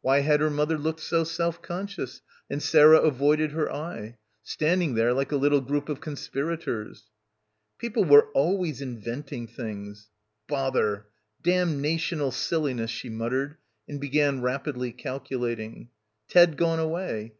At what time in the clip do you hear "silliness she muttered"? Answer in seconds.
12.32-13.56